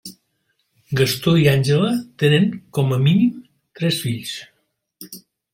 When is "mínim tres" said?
3.05-4.01